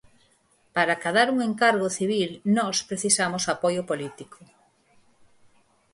Para 0.75 0.93
acadar 0.97 1.27
un 1.33 1.39
encargo 1.49 1.87
civil, 1.97 2.29
nós 2.57 2.75
precisamos 2.89 3.43
apoio 3.53 3.81
político. 3.89 4.39